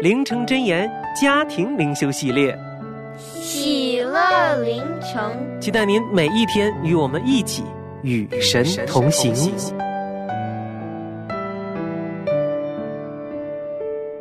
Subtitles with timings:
[0.00, 0.88] 灵城真言
[1.20, 2.56] 家庭灵修系列，
[3.18, 7.64] 喜乐灵城，期待您每一天与我们一起
[8.02, 9.34] 与神同行。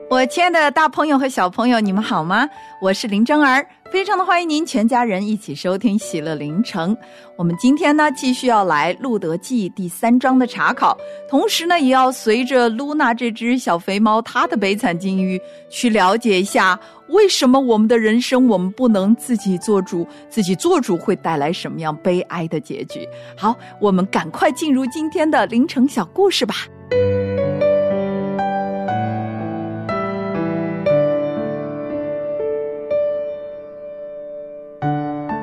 [0.10, 2.50] 我亲爱的大朋友和小朋友，你们好吗？
[2.82, 6.94] 我是林真儿，非常的欢迎您全家人一起收听《喜乐灵城》。
[7.38, 10.98] 我们今天呢，继续要来《路德记》第三章的查考，
[11.30, 23.08] 同时呢，也要随着露娜这只小肥猫它的悲惨境遇，去了解一下为什么我们的人生我们不能自己做主，自己做主会带来什么样悲哀的结局。
[23.38, 26.56] 好，我们赶快进入今天的凌晨小故事吧。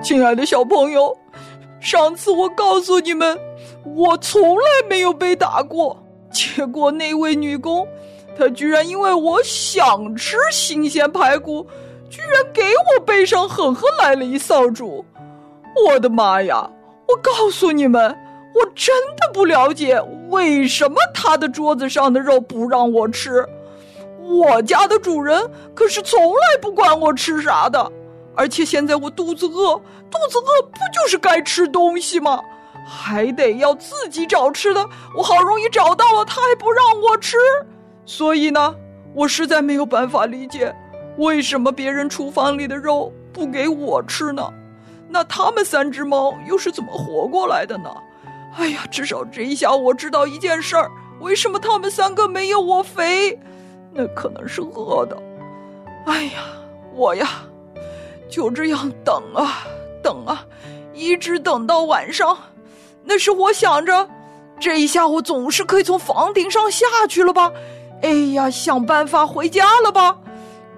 [0.04, 1.16] 亲爱的小朋友，
[1.80, 3.40] 上次我告诉你们，
[3.86, 5.98] 我从来没有被打过。
[6.30, 7.88] 结果那位女工，
[8.36, 11.66] 她居然因为我想吃新鲜排骨，
[12.10, 15.02] 居然给我背上狠狠来了一扫帚。
[15.86, 16.70] 我的妈呀！
[17.08, 18.14] 我告诉你们，
[18.54, 19.98] 我真的不了解
[20.28, 23.42] 为什么她的桌子上的肉不让我吃。
[24.20, 27.90] 我家的主人可是从来不管我吃啥的。
[28.36, 29.74] 而且现在我肚子饿，
[30.10, 32.40] 肚子饿不就是该吃东西吗？
[32.86, 34.88] 还得要自己找吃的。
[35.16, 37.36] 我好容易找到了，他还不让我吃，
[38.04, 38.74] 所以呢，
[39.14, 40.74] 我实在没有办法理解，
[41.16, 44.52] 为什么别人厨房里的肉不给我吃呢？
[45.08, 47.88] 那他们三只猫又是怎么活过来的呢？
[48.56, 50.90] 哎呀，至少这一下我知道一件事儿：
[51.20, 53.38] 为什么他们三个没有我肥？
[53.92, 55.16] 那可能是饿的。
[56.06, 56.42] 哎呀，
[56.92, 57.28] 我呀。
[58.28, 59.66] 就这样等啊
[60.02, 60.44] 等啊，
[60.92, 62.36] 一直等到晚上。
[63.04, 64.08] 那时我想着，
[64.58, 67.52] 这一下我总是可以从房顶上下去了吧？
[68.02, 70.16] 哎呀，想办法回家了吧？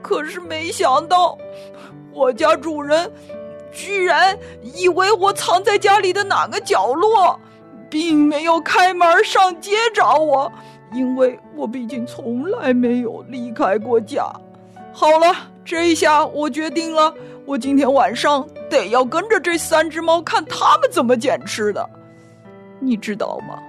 [0.03, 1.37] 可是没想到，
[2.13, 3.11] 我家主人
[3.73, 7.39] 居然以为我藏在家里的哪个角落，
[7.91, 10.51] 并没有开门上街找我，
[10.93, 14.25] 因为我毕竟从来没有离开过家。
[14.93, 15.35] 好了，
[15.65, 17.13] 这一下我决定了。
[17.47, 21.89] 我今天晚上得要跟着这三只猫看它们怎么捡吃的，
[22.81, 23.63] 你知道吗？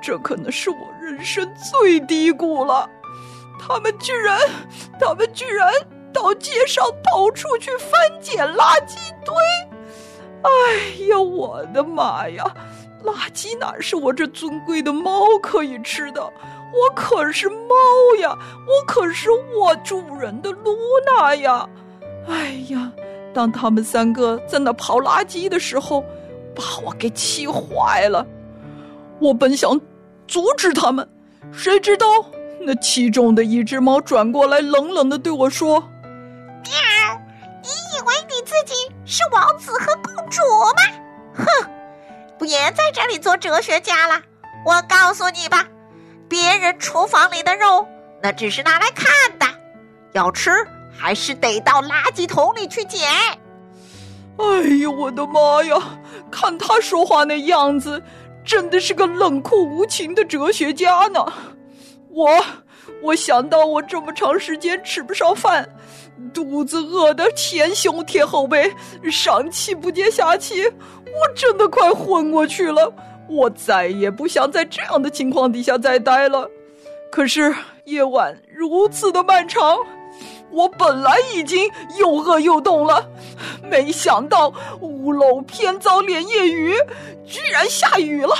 [0.00, 2.88] 这可能是我人生最低谷了。
[3.58, 4.38] 他们居然，
[5.00, 5.72] 他们居然
[6.12, 7.90] 到街上到处去翻
[8.20, 9.34] 捡垃圾堆！
[10.42, 12.44] 哎呀，我的妈呀！
[13.02, 16.22] 垃圾哪是我这尊贵的猫可以吃的？
[16.22, 17.74] 我可是猫
[18.20, 21.68] 呀，我可是我主人的露娜呀！
[22.28, 22.92] 哎呀！
[23.34, 26.02] 当他们三个在那刨垃圾的时候，
[26.54, 28.24] 把我给气坏了。
[29.18, 29.78] 我本想
[30.26, 31.06] 阻止他们，
[31.52, 32.06] 谁知道
[32.60, 35.80] 那其中的一只猫转过来，冷冷的对我说
[36.64, 36.72] ：“喵，
[37.62, 38.74] 你以为你自己
[39.04, 40.40] 是王子和公主
[40.76, 40.82] 吗？
[41.34, 41.44] 哼，
[42.38, 44.20] 别在这里做哲学家了。
[44.64, 45.66] 我告诉你吧，
[46.28, 47.86] 别人厨房里的肉，
[48.22, 49.06] 那只是拿来看
[49.38, 49.46] 的，
[50.12, 50.50] 要吃。”
[50.96, 53.00] 还是得到垃圾桶里去捡。
[54.36, 55.76] 哎呦，我的妈呀！
[56.30, 58.02] 看他说话那样子，
[58.44, 61.24] 真的是个冷酷无情的哲学家呢。
[62.10, 62.28] 我，
[63.00, 65.68] 我想到我这么长时间吃不上饭，
[66.32, 68.72] 肚子饿得前胸贴后背，
[69.10, 72.92] 上气不接下气，我真的快昏过去了。
[73.28, 76.48] 我再也不想在这样的情况底下再待了。
[77.12, 77.54] 可是
[77.84, 79.78] 夜晚如此的漫长。
[80.54, 81.68] 我本来已经
[81.98, 83.10] 又饿又冻了，
[83.62, 86.74] 没想到屋漏偏遭连夜雨，
[87.26, 88.34] 居然下雨了。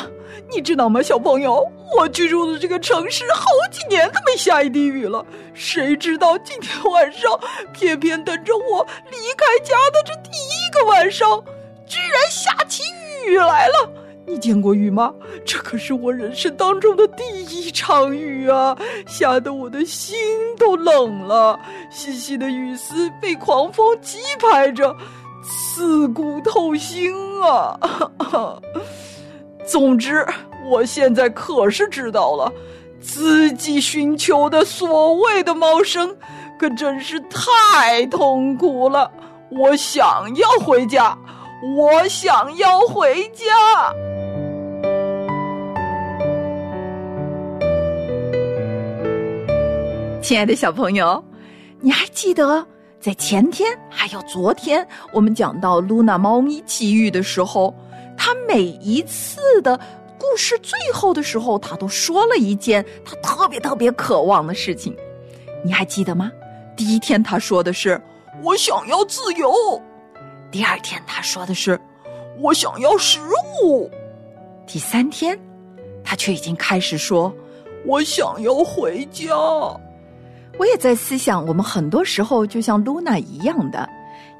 [0.49, 1.66] 你知道吗，小朋友？
[1.96, 5.25] 我居住的这个城市好几年都没下一滴雨了，
[5.55, 7.38] 谁知道今天晚上
[7.72, 11.43] 偏偏等着我离开家的这第一个晚上，
[11.87, 12.82] 居然下起
[13.26, 14.04] 雨来了！
[14.26, 15.12] 你见过雨吗？
[15.44, 18.76] 这可是我人生当中的第一场雨啊，
[19.06, 20.17] 吓得我的心
[20.59, 21.59] 都冷了，
[21.91, 24.97] 细细的雨丝被狂风击拍着，
[25.43, 27.12] 刺骨透心
[27.43, 27.79] 啊！
[29.67, 30.27] 总之，
[30.70, 32.50] 我现在可是知道了，
[33.00, 36.17] 自己寻求的所谓的猫生，
[36.59, 39.11] 可真是太痛苦了。
[39.50, 41.17] 我想要回家，
[41.77, 43.44] 我想要回家。
[50.25, 51.23] 亲爱的小朋友，
[51.81, 52.67] 你还记得
[52.99, 57.75] 在前天还有昨天，我们讲到露娜猫咪奇遇的时候？
[58.17, 59.79] 他每一次的
[60.19, 64.97] 故事最后的时候，他都说了一件他特别特别渴望的事情，
[65.62, 66.32] 你还记得吗？
[66.75, 68.00] 第一天他说的是
[68.43, 69.53] “我想要自由”，
[70.50, 71.79] 第二天他说的是
[72.41, 73.20] “我想要食
[73.62, 73.91] 物”，
[74.67, 75.38] 第三天
[76.03, 77.31] 他却已经开始说
[77.85, 79.27] “我想要回家”。
[80.59, 83.89] 我也在思想，我们很多时候就像露娜一样的。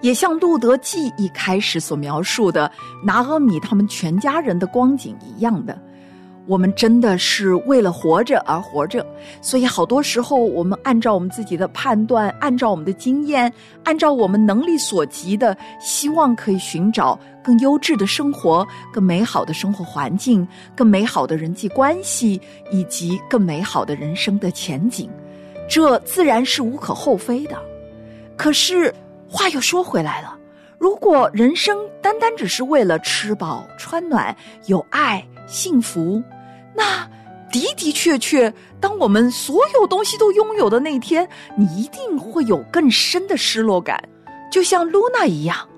[0.01, 2.71] 也像《路德记》一开始所描述的
[3.03, 5.79] 拿阿米他们全家人的光景一样的，
[6.47, 9.07] 我们真的是为了活着而活着，
[9.41, 13.51] 所以好多时候我们按照我们自己的判断，按照我们的经验，
[13.83, 20.47] 按照我们能力所及的，希望可以寻找更优质的生活、更美好的生活环境、
[20.77, 22.39] 更美好的人际关系
[22.71, 25.09] 以及更美好的人生的前景，
[25.69, 27.57] 这自然是无可厚非的。
[28.37, 28.95] 可是。
[29.27, 30.39] 话又说回来了，
[30.79, 36.23] 如果人生单单只是为了吃饱穿暖、有爱、幸福，
[36.73, 37.05] 那
[37.51, 44.01] 的的确确，当我们所有东西都拥有的那天，你一定会有更深的失落感，
[44.53, 45.69] 就像露娜一样，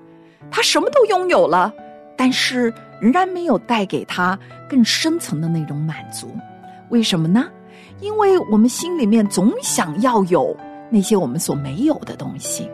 [0.51, 1.73] 她什么都拥有了，
[2.15, 4.37] 但是仍然没有带给她
[4.69, 6.29] 更深层的那种满足。
[6.89, 7.49] 为什么呢？
[7.99, 10.55] 因为我们心里面总想要有
[10.89, 12.69] 那些我们所没有的东西。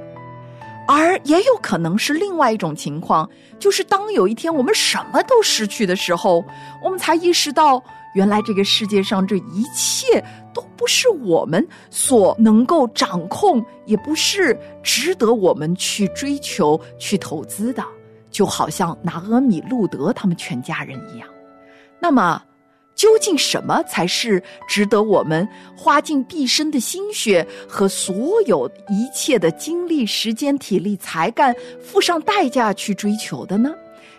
[0.86, 3.28] 而也有可能是另外一种情况，
[3.58, 6.44] 就是当有一天我们什么都失去的时候，
[6.84, 7.82] 我们才意识到，
[8.16, 10.22] 原来这个世界上这一切
[10.54, 17.82] 都不是我们所能够掌控，也不是值得我们去追求、去投资的。
[18.30, 21.28] 就好像拿阿米、路德他们全家人一样。
[21.98, 22.44] 那么。
[23.04, 25.46] 究竟什么才是值得我们
[25.76, 33.76] 花尽毕生的心血和所有一切的精力、时间、体力、才干，付上代价去追求的呢？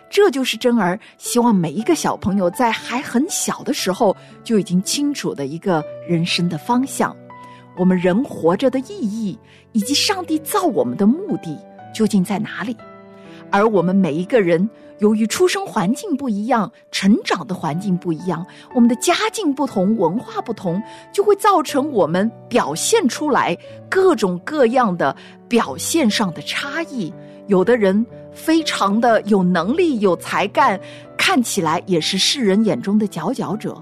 [0.07, 7.17] 这就是真儿希望每一个小朋友在还很小的时候就已经清楚的一个人生的方向。
[7.75, 9.35] 我们人活着的意义，
[9.71, 11.57] 以及上帝造我们的目的
[11.91, 12.77] 究竟在哪里？
[13.49, 14.69] 而我们每一个人。
[14.99, 20.81] 由于出生环境不一样，成长的环境不一样，我们的家境不同，文化不同，
[21.11, 23.57] 就会造成我们表现出来
[23.89, 25.15] 各种各样的
[25.49, 27.13] 表现上的差异。
[27.47, 30.79] 有的人非常的有能力、有才干，
[31.17, 33.73] 看起来也是世人眼中的佼佼者；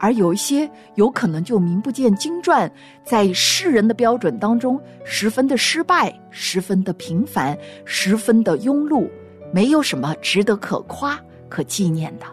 [0.00, 2.70] 而有一些有可能就名不见经传，
[3.04, 9.06] 在世人的标准当中十分的失败，十分的平凡，十分的庸碌。
[9.54, 11.16] 没有什么值得可夸、
[11.48, 12.26] 可纪念的。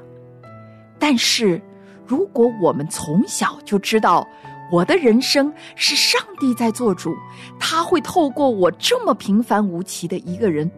[0.97, 1.61] 但是，
[2.03, 4.27] 如果我们从小就知道
[4.71, 7.13] 我的人生是上帝在做主，
[7.59, 10.69] 他会透过我这么平凡无奇的一个人，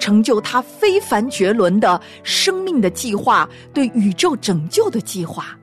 [0.00, 5.56] 成就他非凡绝伦的生命的计划，对宇宙拯救的计划，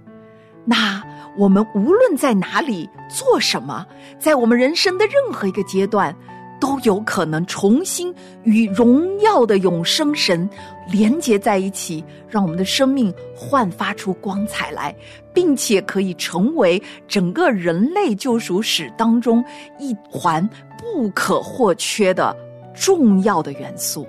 [0.63, 1.03] 那
[1.37, 3.85] 我们无论在哪里做什么，
[4.19, 6.15] 在我们人生的任何一个阶段。
[6.63, 10.49] 都有可能重新与荣耀的永生神
[10.89, 14.95] 连接在一起，让我们的生命焕发出光彩来，
[15.33, 19.43] 并且可以成为整个人类救赎史当中
[19.77, 22.33] 一环不可或缺的
[22.73, 24.07] 重要的元素。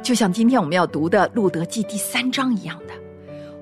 [0.00, 2.94] 就像今天我们要读的《路德记》第三章一样的，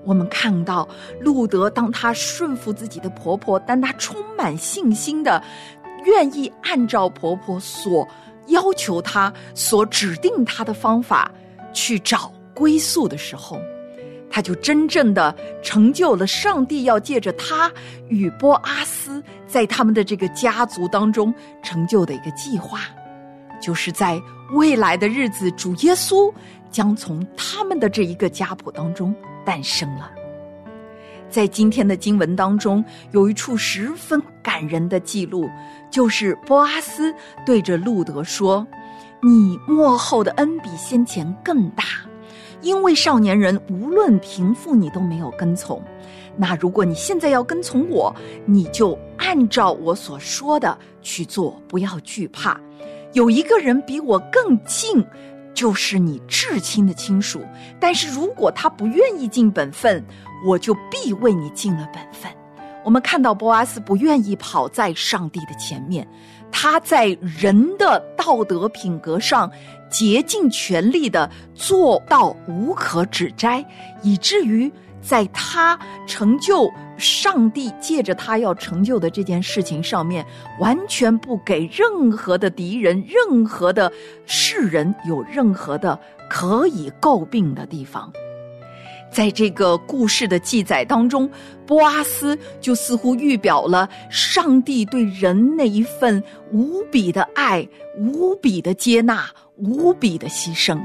[0.04, 0.86] 我们看到
[1.18, 5.42] 路德当他顺服自己的婆婆，当他充满信心的。
[6.06, 8.06] 愿意按照婆婆所
[8.46, 11.30] 要求她、所指定她的方法
[11.72, 13.60] 去找归宿的时候，
[14.30, 17.70] 她就真正的成就了上帝要借着她
[18.08, 22.80] 与波阿斯在他们的这个家族当中成就的一个计划，
[23.60, 24.20] 就是在
[24.52, 26.32] 未来的日子，主耶稣
[26.70, 30.10] 将从他们的这一个家谱当中诞生了。
[31.28, 35.50] 在今天的经文当中，有一处十分感人的记录，
[35.96, 37.14] 就是波阿斯
[37.46, 38.66] 对着路德说
[39.24, 41.84] ：“你幕后的恩比先前更大，
[42.60, 45.82] 因为少年人无论贫富你都没有跟从。
[46.36, 52.60] 那如果你现在要跟从我，你就按照我所说的去做，不要惧怕。
[53.14, 55.02] 有一个人比我更近。”
[55.54, 57.40] 就是你至亲的亲属，
[57.80, 60.04] 但是如果他不愿意尽本分，
[60.46, 62.30] 我就必为你尽了本分。
[62.86, 66.06] 我们看到波阿斯不愿意跑在上帝的前面，
[66.52, 69.50] 他在人的道德品格上
[69.90, 73.66] 竭尽全力的做到无可指摘，
[74.04, 74.70] 以至于
[75.02, 75.76] 在他
[76.06, 76.72] 成就。
[76.96, 80.24] 上帝借着他要成就的这件事情上面，
[80.58, 83.92] 完全不给任何的敌人、任何的
[84.24, 85.98] 世人有任何的
[86.30, 88.10] 可以诟病的地方。
[89.16, 91.26] 在这个故事的记载当中，
[91.66, 100.78] 波阿斯就似乎预表了上帝对人那一份无比的爱、无比的接纳、无比的牺牲。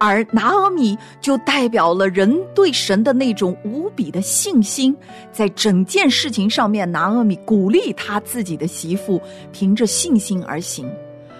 [0.00, 4.92] 而拿阿米就代表了人对神的那种无比的信心，
[5.30, 10.90] 在整件事情上面，拿阿米鼓励他自己的媳妇凭着信心而行，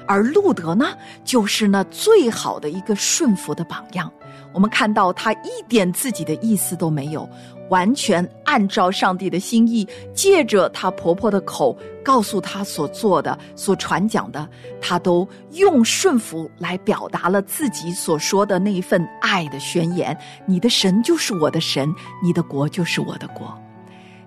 [0.07, 0.91] 而路德呢，
[1.25, 4.09] 就是那最好的一个顺服的榜样。
[4.59, 7.29] 我们看到他一点自己的意思都没有。
[7.69, 14.49] 完全按照上帝的心意，借着她婆婆的口告诉她所做的、所传讲的，
[14.81, 20.17] 她都用顺服来表达了自己所说的那一份爱的宣言。
[20.45, 23.47] 你的神就是我的神，你的国就是我的国。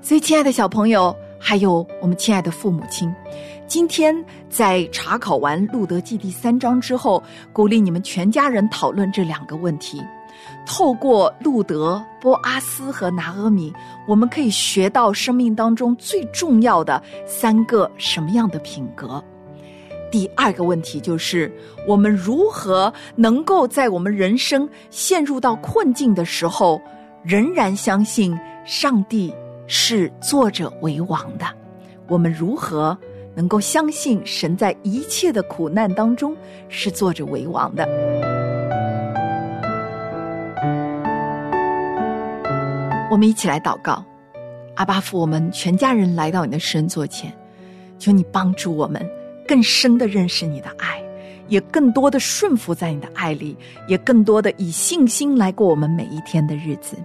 [0.02, 3.12] 所以，亲爱的小朋友，还有我们亲爱的父母亲，
[3.68, 4.16] 今天
[4.50, 7.22] 在查考完《路德记》第三章之后，
[7.52, 10.00] 鼓励你们全家人讨论这两个问题。
[10.66, 13.74] 透过路德、波阿斯和拿阿米，
[14.08, 19.24] 我们可以学到生命当中最重要的三个什么样的品格。
[20.12, 21.52] 第二个问题就是，
[21.88, 26.82] 我们如何能够在我们人生陷入到困境的时候，
[27.24, 29.34] 仍然相信上帝
[29.68, 31.46] 是作者为王的？
[32.08, 32.98] 我们如何
[33.34, 36.36] 能够相信神在一切的苦难当中
[36.68, 38.41] 是作者为王的？
[43.12, 44.02] 我们一起来祷告，
[44.76, 47.30] 阿巴父，我们全家人来到你的神座前，
[48.00, 49.06] 求你帮助我们
[49.46, 51.04] 更深的认识你的爱，
[51.50, 56.96] 也更多的顺服在你的爱里，也更多的以信心来过我们每一天的日子，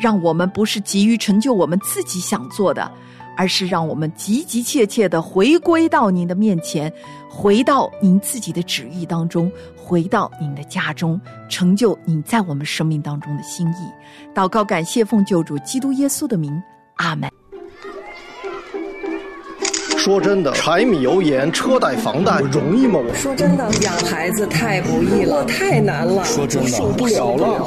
[0.00, 2.90] 让我们不是急于成就我们自己想做的。
[3.36, 6.92] 而是让我们急急切切的回归到您的面前，
[7.28, 14.34] 回到您自己的旨意当中，回到您的家中，成就您在我们生命当中的心意。
[14.34, 16.62] 祷告，感谢奉救主基督耶稣的名，
[16.96, 17.43] 阿门。
[20.04, 23.00] 说真的，柴米油盐、车贷、房贷容易吗？
[23.02, 26.22] 我说真的，养孩子太不易了，太难了。
[26.24, 27.66] 说真的，受不了了。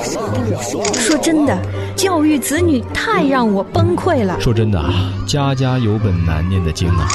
[0.93, 1.57] 说真的，
[1.95, 4.39] 教育子女太让我崩溃了。
[4.39, 7.07] 说真的啊，家家有本难念的经啊。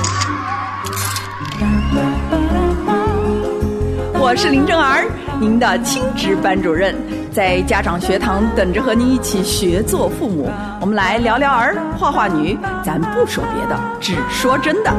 [4.14, 5.06] 我是林正儿，
[5.40, 6.96] 您的亲职班主任，
[7.32, 10.50] 在家长学堂等着和您一起学做父母。
[10.80, 14.92] 我们来聊聊儿，画画女，咱不说别的，只说真的。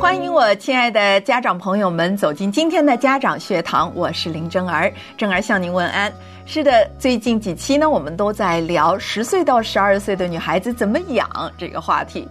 [0.00, 6.12] 欢迎我亲爱的家长朋友们走进今天的家长学堂，我是林真儿，真儿向您问安。
[6.46, 12.28] 是的，最近几期呢，我们都在聊十岁到十二岁的女孩子怎么养这个话题。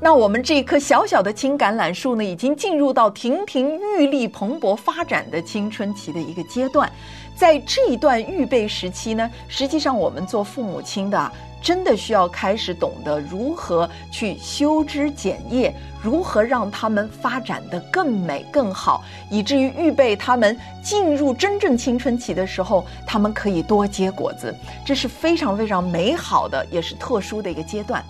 [0.00, 6.90] 那我们这棵小小的青橄榄树呢，已经进入到亭亭玉立、蓬勃发展的青春期的一个阶段。
[7.36, 11.32] 在这一段预备时期呢，实际上我们做父母亲的。
[11.62, 24.54] 真的需要开始懂得如何去修枝剪叶，如何让他们发展的更美更好，以至于预备他们进入真正青春期的时候，他们可以多结果子。
[24.84, 28.04] 这是非常非常美好的，也是特殊的一个阶段。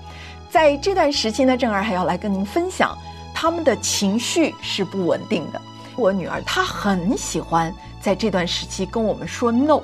[0.54, 2.96] 在这段时期呢，正儿还要来跟您分享，
[3.34, 5.60] 他们的情绪是不稳定的。
[5.96, 9.80] 我女儿她很喜欢在这段时期跟我们说 no。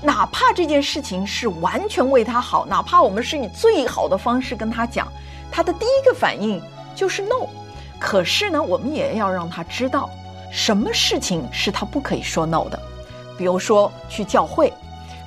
[0.00, 5.06] 哪怕这件事情是完全为他好，哪怕我们是以最好的方式跟他讲，
[5.50, 6.58] 他的第一个反应
[6.94, 7.46] 就是 no。
[8.00, 10.08] 可是呢，我们也要让他知道，
[10.50, 12.80] 什么事情是他不可以说 no 的。
[13.36, 14.72] 比如说去教会，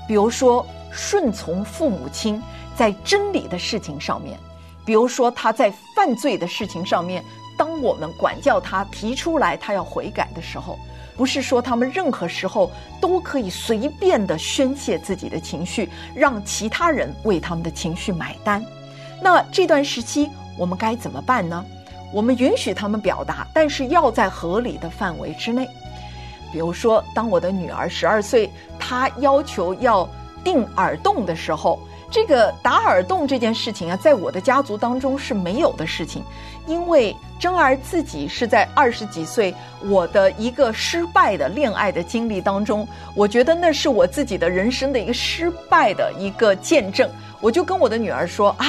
[0.07, 2.41] 比如说顺从父母亲
[2.75, 4.39] 在真理的事情上面，
[4.85, 7.23] 比如说他在犯罪的事情上面，
[7.57, 10.77] 当我们管教他提出来他要悔改的时候，
[11.17, 12.69] 不是说他们任何时候
[13.01, 18.63] 都可以随便的宣泄自己的情绪，让其他人为他们的情绪买单。
[19.21, 21.65] 那这段时期我们该怎么办呢？
[22.13, 25.67] 我们允许他们表达，但是要在合理的范围之内。
[26.51, 28.49] 比如说，当我的女儿十二岁，
[28.79, 30.07] 她要求要
[30.43, 31.79] 定耳洞的时候，
[32.15, 36.24] 这个打耳洞这件事情啊，在我的家族当中是没有的事情，
[36.65, 39.53] 因为珍儿自己是在二十几岁，
[39.89, 47.10] 我的一个失败的恋爱的经历当中，我觉得那是我自己的人生的一个失败的一个见证。
[47.41, 48.65] 我就跟我的女儿说啊，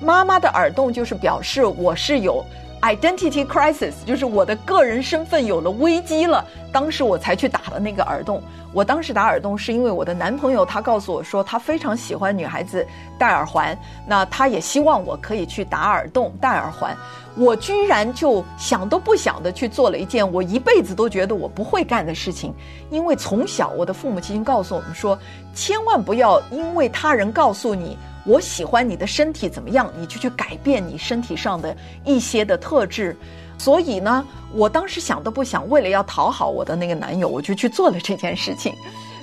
[0.00, 2.44] 妈妈的耳洞就是表示我是有。
[2.84, 8.42] Identity crisis 就是我的个人身份有了危机了，当时我才去打了那个耳洞。
[8.74, 12.86] 我当时打耳洞是因为我的男朋友他告诉我说他非常喜欢女孩子
[13.18, 13.74] 戴耳环，
[14.06, 16.94] 那他也希望我可以去打耳洞戴耳环。
[17.36, 22.52] 我居然就想都不想的去做了一件我一辈子都觉得我不会干的事情，
[22.90, 25.18] 因为从小我的父母亲告诉我们说，
[25.54, 27.96] 千万不要因为他人告诉你。
[28.24, 33.16] 我喜欢你的身体怎么样，你就去改变你身体上的一些的特质。
[33.58, 38.74] 所以呢，我当时想都不想，为了要讨好我的那个男友，我就去做了这件事情。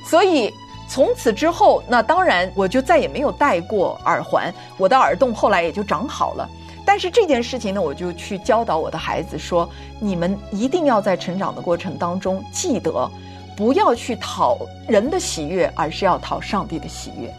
[0.06, 0.52] 所以
[0.90, 6.50] 从此之后，那当然我就再也没有戴过耳环，我的耳洞后来也就长好了。
[6.86, 13.10] 但是这件事情呢，我就去教导我的孩子说：你们一定要在成长的过程当中记得，
[13.56, 17.34] 不要去讨人的喜悦，而是要讨上帝的喜悦。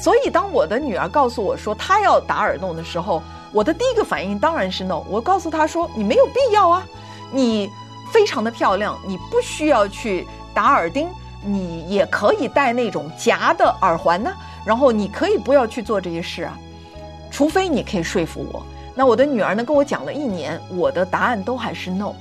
[0.00, 3.22] 所以，当我的女儿告诉我说她要打耳洞的时候，
[3.52, 5.02] 我的第一个反应当然是 no。
[5.08, 6.86] 我告诉她说：“你没有必要啊，
[7.32, 7.70] 你
[8.12, 11.08] 非常的漂亮，你不需要去打耳钉，
[11.42, 14.32] 你也可以戴那种夹的耳环呢。
[14.66, 16.58] 然后你可以不要去做这些事啊，
[17.30, 18.62] 除非你可以说服我。”
[18.96, 22.12] 那我的女儿呢，跟我讲了一年，我的答案都还是 no。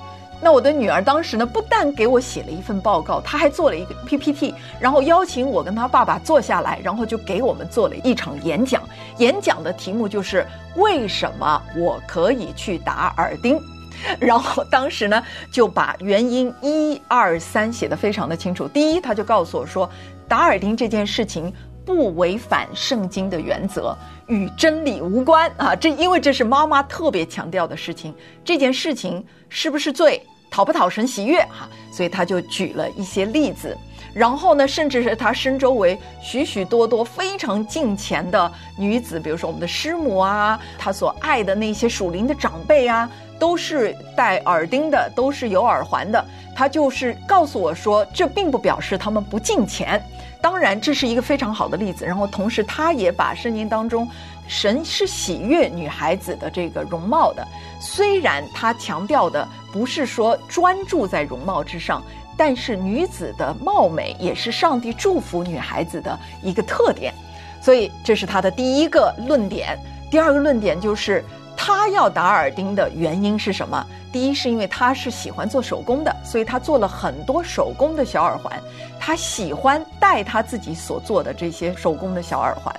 [0.44, 8.84] 那我的女儿当时呢，不但给我写了一份报告，她还做了一个 PPT，然后邀请我跟她爸爸坐下来，然后就给我们做了一场演讲。
[9.20, 10.46] 演讲的题目就是
[10.76, 13.58] 为什么我可以去打耳钉。
[14.20, 18.68] 然后当时呢，就把原因一二三写的非常的清楚。
[18.68, 19.90] 第一，他就告诉我说，
[20.28, 21.54] 打耳钉这件事情
[21.86, 23.96] 不违反圣经的原则，
[24.28, 25.74] 与真理无关啊。
[25.74, 28.14] 这因为这是妈妈特别强调的事情。
[28.44, 30.22] 这件事情是不是罪？
[30.54, 33.76] 讨不讨神喜悦哈，所以他就举了一些例子，
[34.14, 46.24] 然后呢，甚至是他身周围许许多多非常近前的女子，比如说我们的师母啊，他所爱的那些属灵的长辈啊，都是戴耳钉的，都是有耳环的。
[46.56, 50.00] 他就是告诉我说，这并不表示他们不敬钱。
[50.40, 52.06] 当然，这是一个非常好的例子。
[52.06, 54.08] 然后，同时他也把圣经当中。
[54.46, 57.48] 神是喜悦女孩子的这个容貌的，
[57.80, 62.04] 虽然他强调的不是说专注在容貌之上，
[62.38, 67.12] 但是女子的貌美也是上帝祝福女孩子的一个特点，
[67.60, 69.76] 所以这是他的第一个论点。
[70.12, 71.26] 第二个论点就是
[71.58, 73.84] 他要打耳钉的原因是什么？
[74.12, 78.62] 第一是因为他是喜欢做手工的，所以他做了很多手工的小耳环，
[79.00, 82.72] 他喜欢戴他自己所做的这些手工的小耳环。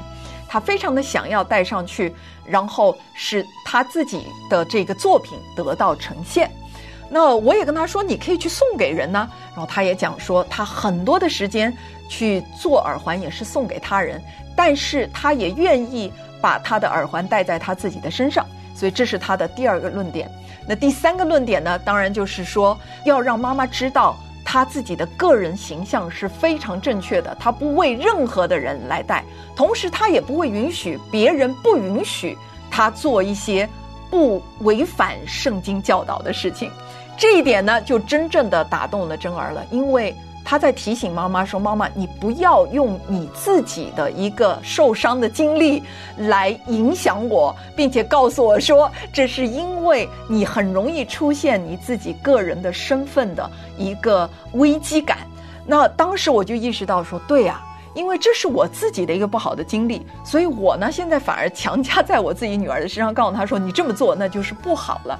[0.46, 2.14] 他非常的想要戴上去，
[2.46, 6.48] 然后使他自己的这个作品得到呈现。
[7.08, 9.28] 那我也跟他说，你可以去送给人呢。
[9.54, 11.76] 然后他也讲说，他很多的时间
[12.08, 14.22] 去做耳环也是送给他人，
[14.56, 18.44] 但是他也愿意把他的耳环戴在他自己的身上。
[18.74, 20.30] 所以这是他的第二个论点。
[20.66, 24.16] 那第三个论点呢，当然就是说要让妈妈知道。
[24.46, 29.24] 他自己的个人形象是非常正确的，他不为任何的人来戴，
[29.56, 32.36] 同时他也不会允许别人不允许
[32.70, 33.66] 他做一些
[34.10, 36.70] 不违反圣经教导的事情。
[37.16, 40.14] 这一点呢，就真正的打动了真儿了，因为。
[40.46, 45.83] 他在提醒妈妈说：“妈妈，你不要用你自己的一个受伤的经历
[46.18, 55.16] 来影响我，并且告诉我说，这是因为你很容易出现你自己个人的身份的一个危机感。”
[55.64, 57.62] 那当时我就意识到说：“对呀，
[57.94, 65.18] 因为这是我自己的一个不好的经历，所以我呢现在反而强加在我自己女儿的身上，告诉她说：你这么做那就是不好了。”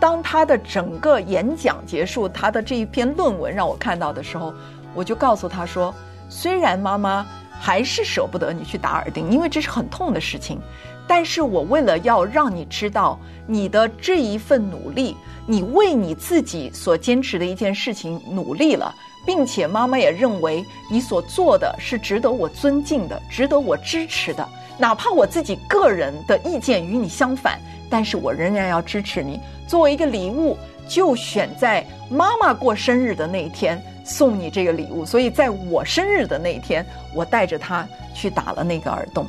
[0.00, 4.54] 当他的整个演讲结束，他的这一篇论文让我看到的时候，
[4.94, 5.92] 我就告诉他说
[6.28, 7.26] ：“虽然妈妈
[7.58, 10.60] 还是舍不得你去打耳钉，因为这是很痛的事情，
[11.06, 18.94] 但是我为了要让你知道你的这一份努力，你为你自己所坚持的一件事情努力了，
[19.26, 27.58] 并且妈妈也认为你所做的是值得我尊敬的，值得我支持的，哪怕我自己个人的意见与你相反。”
[27.90, 39.26] 但是我仍然要支持你，作为一个礼物，就选在妈妈过生日的那一天送你这个礼物，所以在我生日的那一天，我带着他去打了那个耳洞。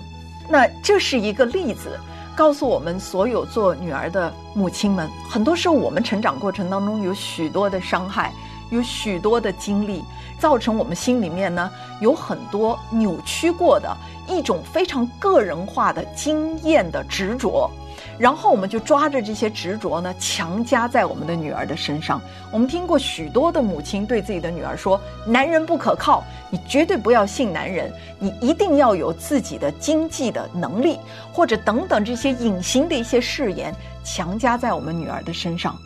[0.49, 1.97] 那这是一个例子，
[2.35, 8.33] 告诉我们所有做女儿的母亲们，很多时候我们成长过程当中有许多的伤害，
[8.71, 10.03] 有许多的经历，
[10.39, 13.95] 造成我们心里面呢有很多扭曲过的
[14.27, 17.69] 一种非常个人化的经验的执着。
[18.17, 22.21] 然后我们就抓着这些执着呢，强加在我们的女儿的身上。
[22.51, 30.99] 我们听过许多的母亲对自己的女儿说：“男人不可靠，你绝对不要信男人，你一定要有自己的经济的能力，
[31.31, 33.73] 或者等等这些隐形的一些誓言，
[34.03, 35.77] 强加在我们女儿的身上，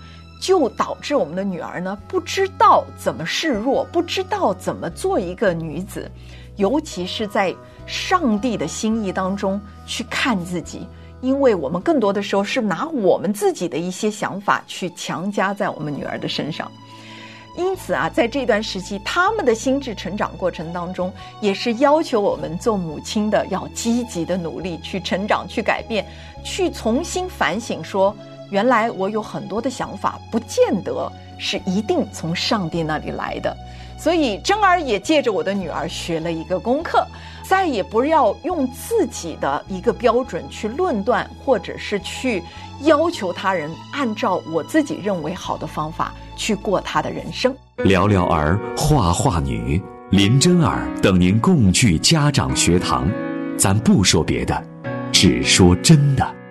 [0.43, 6.11] 就导致我们的女儿呢不知道怎么示弱，不知道怎么做一个女子，
[6.57, 10.85] 尤其是在上帝的心意当中去看自己。”
[11.23, 16.69] 因为我们更多的时候是拿我们自己的一些想法去强加在我们女儿的身上，
[17.55, 26.05] 因此啊，在这段时期，他们的心智成长过程当中，也是要求我们做母亲的要积极的努力去成长、去改变、
[26.43, 28.13] 去重新反省，说
[28.49, 33.55] 原来我有很多的想法，不见得是一定从上帝那里来的。
[33.97, 37.05] 所以，珍儿也借着我的女儿学了一个功课，
[37.43, 42.43] 再也不要用自己的一个标准去论断，或者是去
[42.81, 47.55] 要求他人按照我自己认为好的方法去过他的人生。
[47.77, 53.09] 聊聊儿画画女林真儿等您共聚家长学堂，
[53.57, 54.61] 咱不说别的，
[55.13, 56.42] 只说真的。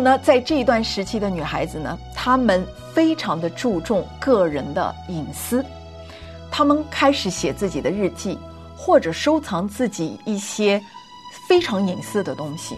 [0.00, 2.66] 那，在这一段时期的女孩子呢，她们。
[2.92, 5.64] 非常的注重个人的隐私，
[6.50, 8.36] 她们开始写自己的日记，
[8.76, 10.82] 或者收藏自己一些
[11.46, 12.76] 非常隐私的东西。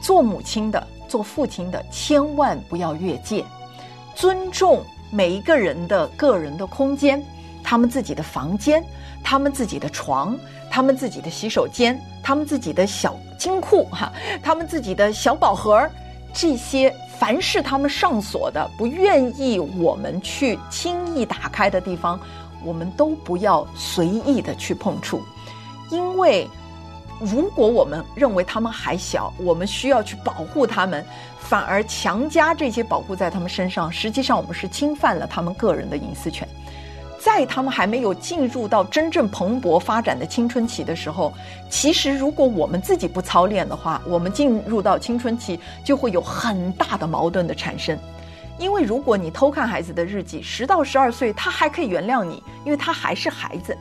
[0.00, 3.44] 做母亲的、做父亲的，千万不要越界，
[4.14, 7.20] 尊重每一个人的个人的空间，
[7.64, 8.80] 他们自己的房间，
[9.24, 10.38] 他们自己的床，
[10.70, 14.12] 他们自己的洗手间，他们自己的小金库哈，
[14.44, 15.90] 他们自己的小宝盒儿
[16.32, 16.94] 这些。
[17.20, 22.18] 凡是他们上锁的、不愿意我们去轻易打开的地方，
[22.64, 25.22] 我们都不要随意的去碰触，
[25.90, 26.48] 因为
[27.20, 31.04] 如果我们认为他们还小，我们需要去保护他们，
[31.38, 36.48] 反而强加这些保护在他们身上，实际上我们是侵犯了他们个人的隐私权。
[37.22, 41.30] 在他们还没有进入到真正蓬勃发展的青春期的时候，
[41.68, 47.98] 其实如果我们自己不操练的话，我们进入到青春期就会有很大的矛盾的产生。
[48.58, 53.74] 因为如果你偷看孩子的日记，十到十二岁他还可以原谅你，因为他还是孩子；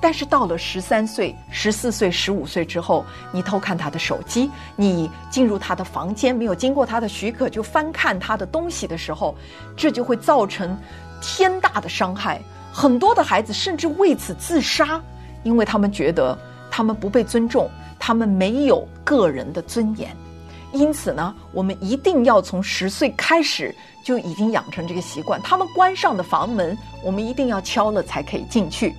[0.00, 9.34] 但是到了十三岁、十四岁、十五岁之后，你偷看他的手机，你进入他的房间，没有经过他的许可就翻看他的东西的时候，
[9.76, 10.74] 这就会造成
[11.20, 12.40] 天大的伤害。
[12.72, 15.00] 很多的孩子甚至为此自杀，
[15.42, 16.36] 因为他们觉得
[16.70, 20.14] 他们不被尊重，他们没有个人的尊严。
[20.70, 25.40] 因此呢，我们一定要从十岁开始就已经养成这个习惯。
[25.40, 28.92] 他们关上的房门，我们一定要敲了才可以进去；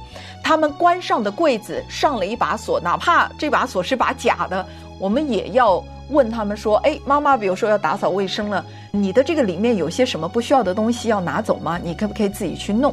[0.44, 4.66] 他们关上的柜子上了一把锁，哪怕这把锁是把假的，
[4.98, 11.80] 我们也要问他们说：“哎，妈妈，比如说要打扫卫生了，你的这个里面有些什么不需要的东西要拿走吗？
[11.82, 12.92] 你可不可以自己去弄？”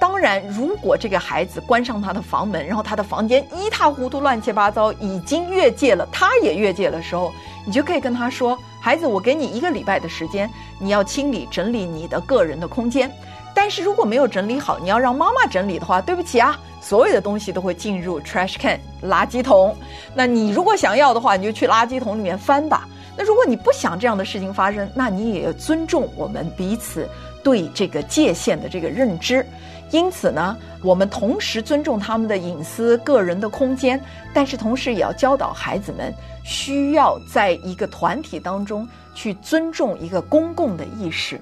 [0.00, 7.30] 当然，如果这个孩子关上他的房门，然后他的房间一塌糊涂、乱七八糟，已经越界了，他也越界的时候，
[7.66, 13.12] 你就可以跟他说：“孩子，我给你一个礼拜的时间，你要清理整理你的个人的空间。
[13.54, 19.76] 但是如果没有整理好，你要让妈妈整理的话，对不起啊，所有的东西都会进入 trash can 垃圾桶。
[20.14, 22.88] 那你如果想要的话，你就去垃圾桶里面翻吧。
[23.18, 27.06] 那如果你不想这样的事情发生，那你也要尊重我们彼此
[27.42, 29.44] 对这个界限的这个认知。”
[29.92, 34.00] 因此呢，我们同时尊重他们的隐私、个人的空间，
[34.32, 41.40] 但是同时也要教导孩子们，需要在一个团体当中去尊重一个公共的意识。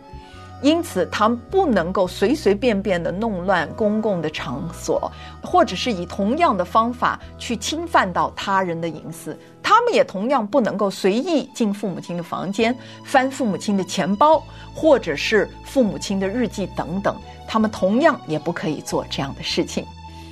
[0.60, 9.38] 因此，他们不能够随随便便的弄乱公共的场所，或者是以同样的方法去侵犯到他人的隐私。
[9.62, 14.42] 他们也同样不能够随意进父母亲的房间，翻父母亲的钱包，
[14.74, 17.16] 或者是父母亲的日记等等。
[17.46, 19.86] 他们同样也不可以做这样的事情。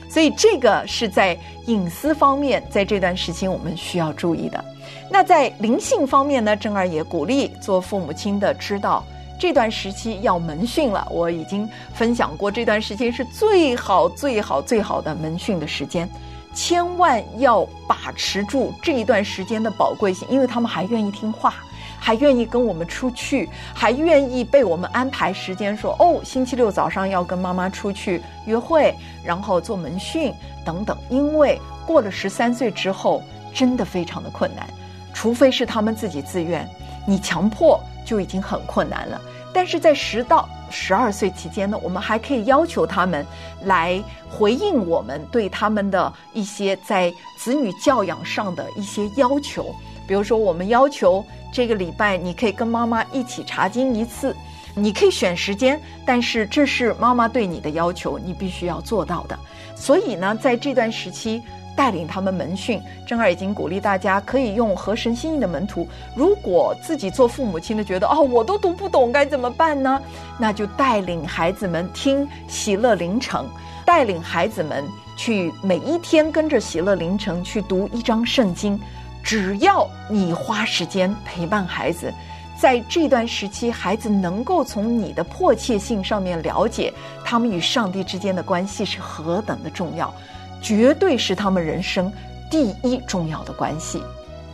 [0.08, 4.64] 所以，这个是在隐私方面，在这段时期我们需要注意的。
[5.10, 6.56] 那在灵性方面呢？
[6.56, 9.04] 正儿也鼓励做父母亲的知道。
[9.38, 16.08] 这段时期要门训了，我已经分享过，这段时间是最好、最好、最好的门训的时间，
[16.54, 21.54] 千万要把持住这一段时间的宝贵性，因为他们还愿意听话，
[21.98, 30.32] 还愿意跟我们出去，还愿意被我们安排时间说哦，星期六早上要跟妈妈出去约会，然后做门训
[30.64, 30.96] 等等。
[31.10, 33.22] 因为过了十三岁之后，
[33.52, 34.66] 真的非常的困难，
[35.12, 36.66] 除非是他们自己自愿，
[37.06, 39.20] 你强迫就已经很困难了。
[39.52, 43.26] 但是在十到十二岁期间呢，我们还可以要求他们
[43.62, 49.74] 来回应我们对他们的一些在子女教养上的一些要求。
[50.06, 54.36] 比如说，我们要求这个礼拜你可以跟妈妈一起查经一次，
[54.74, 59.38] 你可以选时间，但是这是妈妈对你的要求，你必须要做到的。
[59.74, 61.42] 所以呢，在这段时期。
[61.76, 65.86] 带领他们门训，正儿已经鼓励大家可以用合神心意的门徒。
[66.14, 70.00] 如果自己做父母亲的觉得哦，我都读不懂，该怎么办呢？
[70.38, 73.46] 那就带领孩子们听喜乐凌城，
[73.84, 74.82] 带领孩子们
[75.16, 78.80] 去每一天跟着喜乐凌城去读一章圣经。
[79.22, 82.14] 只要你花时间陪伴孩子，
[82.56, 86.92] 在这段时期，孩子能够从你的迫切性上面了解
[87.24, 90.14] 他们与上帝之间的关系是何等的重要。
[90.60, 92.12] 绝对是他们人生
[92.50, 94.02] 第一重要的关系。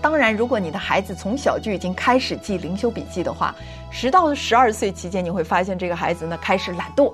[0.01, 3.55] 当然，如果你的孩子从小就已经开始记灵修笔记的话，
[3.89, 7.13] 十到十二岁期间，你会发现这个孩子呢开始懒惰，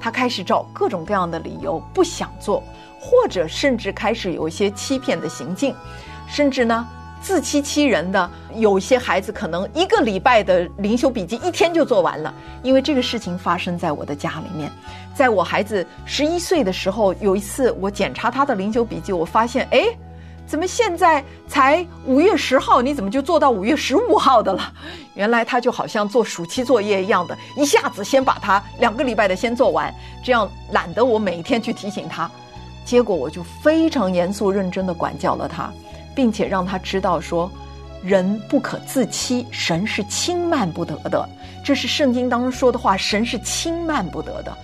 [0.00, 2.60] 他开始找各种各样的理由不想做，
[3.00, 5.72] 或者甚至开始有一些欺骗的行径，
[6.26, 6.84] 甚至呢
[7.24, 8.30] 自欺欺人的。
[8.56, 12.32] 有些孩子可能一个礼拜的灵修笔记一天就做完了，
[12.62, 14.70] 因为这个事情发生在我的家里面。
[15.12, 19.86] 在我孩子十一岁的时候，有一次我检查他的灵修笔记，我发现，哎，
[20.46, 24.72] 怎么现在才五月十号，你怎么就做到五月十五号的了？
[25.14, 32.30] 原来他就好像做暑期作业一样的，一下子先把他两个礼拜的先做完，这样懒得我每一天去提醒他。
[32.84, 35.72] 结果我就非常严肃认真的管教了他，
[36.14, 37.50] 并且让他知道说，
[38.02, 41.28] 人不可自欺，神是轻慢不得的，
[41.64, 44.56] 这是圣经当中说的话，神是轻慢不得的。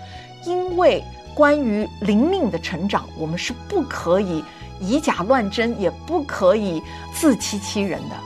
[0.45, 1.03] 因为
[1.35, 4.45] 关于灵命的成长，我们是不可以
[4.81, 6.83] 以假乱真，也不可以
[7.15, 8.17] 自欺欺人的。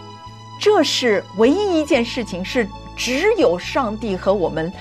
[0.61, 4.73] 这是唯一一件事情，是只有上帝和我们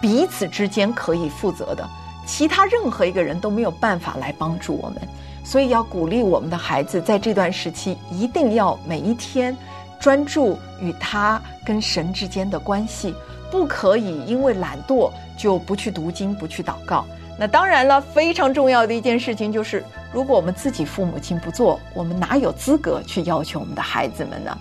[0.00, 1.88] 彼此之间可以负责的，
[2.24, 5.02] 其他任何一个人都没有办法来帮助我们。
[5.46, 9.56] 所以要鼓励我们的孩子，在这段时期一定要每一天
[10.00, 13.14] 专注与他跟神之间的关系。
[13.48, 17.06] 不可以因为懒惰就不去读经、不去祷告。
[17.38, 24.58] 那当然了，非常重要的一件事情就是，如果我们自己父母亲不做，我们哪有资格去要求我们的孩子们呢？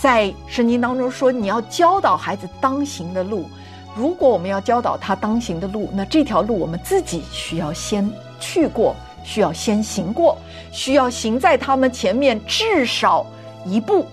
[0.00, 3.50] 在圣经当中说，你要教导孩子当行的路。
[3.96, 8.08] 如果我们要教导他当行的路，那这条路我们自己需要先
[8.38, 8.94] 去过，
[9.28, 10.38] 需要先行过，
[10.72, 13.26] 需要行在他们前面至少
[13.64, 14.06] 一步，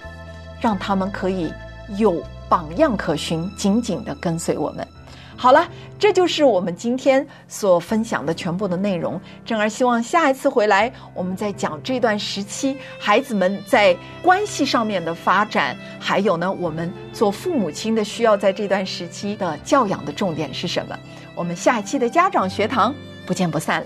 [0.59, 1.51] 让他们可以
[1.97, 2.21] 有。
[2.47, 4.87] 榜样可循，紧紧的跟随我们。
[5.35, 9.19] 好了，这就是我们今天所分享的全部的内容。
[9.43, 20.95] 正儿希望下一次回来，我们再讲这段时期孩子们在关系上面的发展，还有呢，我们做父母亲的需要在这段时期的教养的重点是什么？
[21.33, 22.93] 我们下一期的家长学堂
[23.25, 23.83] 不见不散。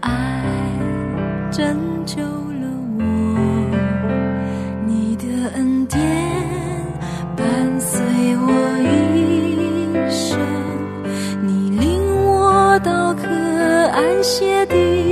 [0.00, 0.44] 爱
[1.50, 3.02] 拯救了我，
[4.86, 5.98] 你的恩典。
[7.36, 8.00] 伴随
[8.36, 10.38] 我一生，
[11.42, 13.22] 你领我到可
[13.92, 15.07] 安歇地